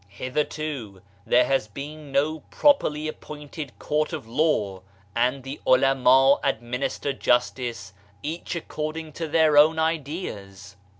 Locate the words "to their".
9.13-9.59